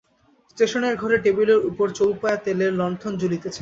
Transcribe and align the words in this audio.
স্টেশনের 0.49 0.95
ঘরে 0.95 1.17
টেবিলের 1.17 1.59
উপরে 1.69 1.91
চৌপায়া 1.93 2.37
তেলের 2.37 2.71
লণ্ঠন 2.73 3.13
জুলিতেছে। 3.17 3.59